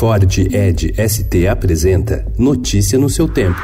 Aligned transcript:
Ford 0.00 0.38
Ed 0.50 0.94
ST 0.96 1.46
apresenta 1.46 2.24
Notícia 2.38 2.98
no 2.98 3.10
seu 3.10 3.28
tempo. 3.28 3.60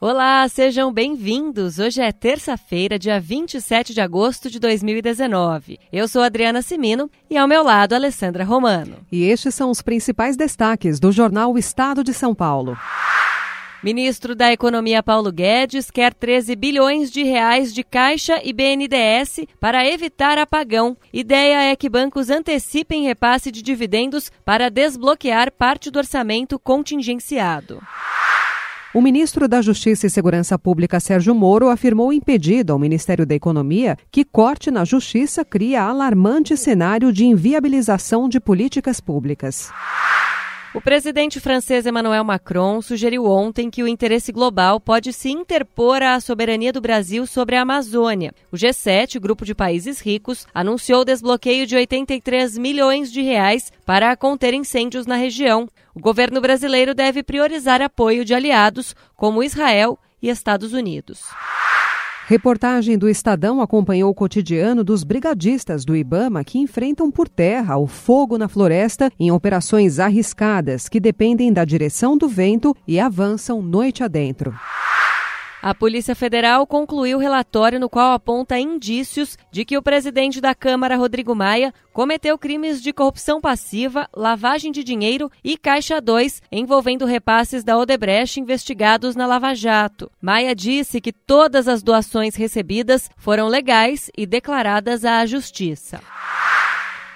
Olá, 0.00 0.48
sejam 0.48 0.92
bem-vindos. 0.92 1.78
Hoje 1.78 2.02
é 2.02 2.10
terça-feira, 2.10 2.98
dia 2.98 3.20
27 3.20 3.94
de 3.94 4.00
agosto 4.00 4.50
de 4.50 4.58
2019. 4.58 5.78
Eu 5.92 6.08
sou 6.08 6.20
Adriana 6.20 6.62
Simino 6.62 7.08
e 7.30 7.38
ao 7.38 7.46
meu 7.46 7.62
lado 7.62 7.94
Alessandra 7.94 8.42
Romano. 8.42 8.96
E 9.10 9.22
estes 9.22 9.54
são 9.54 9.70
os 9.70 9.80
principais 9.80 10.36
destaques 10.36 10.98
do 10.98 11.12
jornal 11.12 11.56
Estado 11.56 12.02
de 12.02 12.12
São 12.12 12.34
Paulo. 12.34 12.76
Ministro 13.84 14.34
da 14.34 14.50
Economia 14.50 15.02
Paulo 15.02 15.30
Guedes 15.30 15.90
quer 15.90 16.14
13 16.14 16.56
bilhões 16.56 17.10
de 17.10 17.22
reais 17.22 17.70
de 17.70 17.84
Caixa 17.84 18.40
e 18.42 18.50
BNDES 18.50 19.40
para 19.60 19.86
evitar 19.86 20.38
apagão. 20.38 20.96
Ideia 21.12 21.70
é 21.70 21.76
que 21.76 21.90
bancos 21.90 22.30
antecipem 22.30 23.04
repasse 23.04 23.52
de 23.52 23.60
dividendos 23.60 24.32
para 24.42 24.70
desbloquear 24.70 25.52
parte 25.52 25.90
do 25.90 25.98
orçamento 25.98 26.58
contingenciado. 26.58 27.78
O 28.94 29.02
ministro 29.02 29.46
da 29.46 29.60
Justiça 29.60 30.06
e 30.06 30.10
Segurança 30.10 30.58
Pública, 30.58 30.98
Sérgio 30.98 31.34
Moro, 31.34 31.68
afirmou 31.68 32.10
impedido 32.10 32.72
ao 32.72 32.78
Ministério 32.78 33.26
da 33.26 33.34
Economia 33.34 33.98
que 34.10 34.24
corte 34.24 34.70
na 34.70 34.86
Justiça 34.86 35.44
cria 35.44 35.82
alarmante 35.82 36.56
cenário 36.56 37.12
de 37.12 37.26
inviabilização 37.26 38.30
de 38.30 38.40
políticas 38.40 38.98
públicas. 38.98 39.70
O 40.74 40.80
presidente 40.80 41.38
francês 41.38 41.86
Emmanuel 41.86 42.24
Macron 42.24 42.82
sugeriu 42.82 43.26
ontem 43.26 43.70
que 43.70 43.80
o 43.80 43.86
interesse 43.86 44.32
global 44.32 44.80
pode 44.80 45.12
se 45.12 45.30
interpor 45.30 46.02
à 46.02 46.18
soberania 46.18 46.72
do 46.72 46.80
Brasil 46.80 47.28
sobre 47.28 47.54
a 47.54 47.62
Amazônia. 47.62 48.34
O 48.50 48.56
G7, 48.56 49.20
grupo 49.20 49.44
de 49.44 49.54
países 49.54 50.00
ricos, 50.00 50.48
anunciou 50.52 51.02
o 51.02 51.04
desbloqueio 51.04 51.64
de 51.64 51.76
83 51.76 52.58
milhões 52.58 53.12
de 53.12 53.22
reais 53.22 53.72
para 53.86 54.16
conter 54.16 54.52
incêndios 54.52 55.06
na 55.06 55.14
região. 55.14 55.68
O 55.94 56.00
governo 56.00 56.40
brasileiro 56.40 56.92
deve 56.92 57.22
priorizar 57.22 57.80
apoio 57.80 58.24
de 58.24 58.34
aliados 58.34 58.96
como 59.14 59.44
Israel 59.44 59.96
e 60.20 60.28
Estados 60.28 60.72
Unidos. 60.72 61.20
Reportagem 62.26 62.96
do 62.96 63.06
Estadão 63.06 63.60
acompanhou 63.60 64.10
o 64.10 64.14
cotidiano 64.14 64.82
dos 64.82 65.04
brigadistas 65.04 65.84
do 65.84 65.94
Ibama 65.94 66.42
que 66.42 66.58
enfrentam 66.58 67.10
por 67.10 67.28
terra 67.28 67.76
o 67.76 67.86
fogo 67.86 68.38
na 68.38 68.48
floresta 68.48 69.10
em 69.20 69.30
operações 69.30 69.98
arriscadas 69.98 70.88
que 70.88 70.98
dependem 70.98 71.52
da 71.52 71.66
direção 71.66 72.16
do 72.16 72.26
vento 72.26 72.74
e 72.88 72.98
avançam 72.98 73.60
noite 73.60 74.02
adentro. 74.02 74.54
A 75.64 75.74
Polícia 75.74 76.14
Federal 76.14 76.66
concluiu 76.66 77.16
o 77.16 77.20
relatório 77.22 77.80
no 77.80 77.88
qual 77.88 78.12
aponta 78.12 78.58
indícios 78.58 79.38
de 79.50 79.64
que 79.64 79.78
o 79.78 79.82
presidente 79.82 80.38
da 80.38 80.54
Câmara, 80.54 80.94
Rodrigo 80.94 81.34
Maia, 81.34 81.72
cometeu 81.90 82.36
crimes 82.36 82.82
de 82.82 82.92
corrupção 82.92 83.40
passiva, 83.40 84.06
lavagem 84.14 84.70
de 84.70 84.84
dinheiro 84.84 85.30
e 85.42 85.56
Caixa 85.56 86.02
2, 86.02 86.42
envolvendo 86.52 87.06
repasses 87.06 87.64
da 87.64 87.78
Odebrecht 87.78 88.38
investigados 88.38 89.16
na 89.16 89.26
Lava 89.26 89.54
Jato. 89.54 90.10
Maia 90.20 90.54
disse 90.54 91.00
que 91.00 91.14
todas 91.14 91.66
as 91.66 91.82
doações 91.82 92.34
recebidas 92.34 93.10
foram 93.16 93.48
legais 93.48 94.10
e 94.14 94.26
declaradas 94.26 95.02
à 95.02 95.24
Justiça. 95.24 95.98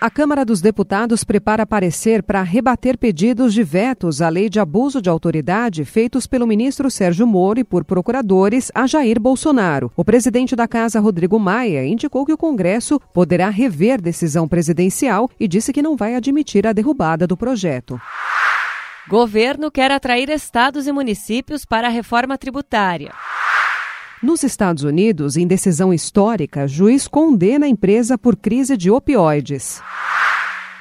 A 0.01 0.09
Câmara 0.09 0.45
dos 0.45 0.61
Deputados 0.61 1.25
prepara 1.25 1.67
parecer 1.67 2.23
para 2.23 2.41
rebater 2.41 2.97
pedidos 2.97 3.53
de 3.53 3.65
vetos 3.65 4.23
à 4.23 4.29
lei 4.29 4.49
de 4.49 4.61
abuso 4.61 5.03
de 5.03 5.11
autoridade 5.11 5.85
feitos 5.85 6.25
pelo 6.25 6.47
ministro 6.47 6.89
Sérgio 6.89 7.27
Moro 7.27 7.59
e 7.59 7.65
por 7.65 7.85
procuradores 7.85 8.71
a 8.73 8.87
Jair 8.87 9.19
Bolsonaro. 9.19 9.91
O 9.97 10.05
presidente 10.05 10.55
da 10.55 10.69
Casa, 10.69 11.01
Rodrigo 11.01 11.37
Maia, 11.41 11.85
indicou 11.85 12.25
que 12.25 12.33
o 12.33 12.39
Congresso 12.39 13.01
poderá 13.13 13.49
rever 13.49 14.01
decisão 14.01 14.47
presidencial 14.47 15.29
e 15.39 15.49
disse 15.49 15.73
que 15.73 15.83
não 15.83 15.97
vai 15.97 16.15
admitir 16.15 16.65
a 16.65 16.73
derrubada 16.73 17.27
do 17.27 17.37
projeto. 17.37 18.01
Governo 19.09 19.69
quer 19.69 19.91
atrair 19.91 20.31
estados 20.31 20.87
e 20.87 20.93
municípios 20.93 21.65
para 21.65 21.89
a 21.89 21.91
reforma 21.91 22.39
tributária. 22.39 23.13
Nos 24.23 24.43
Estados 24.43 24.83
Unidos, 24.83 25.37
em 25.37 25.47
decisão 25.47 25.95
histórica, 25.95 26.67
juiz 26.67 27.07
condena 27.07 27.67
a 27.67 27.69
empresa 27.69 28.19
por 28.19 28.35
crise 28.35 28.77
de 28.77 28.91
opioides. 28.91 29.81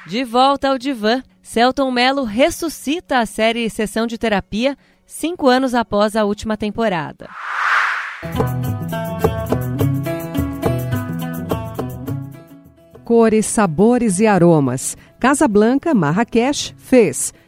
De 0.08 0.24
volta 0.24 0.70
ao 0.70 0.78
divã, 0.78 1.22
Celton 1.40 1.90
Mello 1.92 2.24
ressuscita 2.24 3.18
a 3.18 3.26
série 3.26 3.70
Sessão 3.70 4.06
de 4.08 4.18
Terapia 4.18 4.76
cinco 5.06 5.46
anos 5.46 5.72
após 5.72 6.16
a 6.16 6.24
última 6.24 6.56
temporada. 6.56 7.28
Cores, 13.04 13.46
sabores 13.46 14.18
e 14.18 14.26
aromas. 14.26 14.96
Casablanca, 15.20 15.94
Marrakech, 15.94 16.74
fez. 16.76 17.32